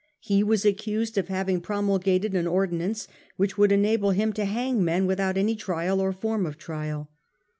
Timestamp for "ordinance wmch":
2.47-3.55